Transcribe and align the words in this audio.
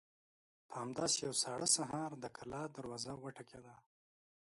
په 0.67 0.73
همداسې 0.83 1.17
يوه 1.25 1.37
ساړه 1.43 1.67
سهار 1.77 2.11
د 2.17 2.25
کلا 2.37 2.61
دروازه 2.75 3.13
وټکېده. 3.17 3.75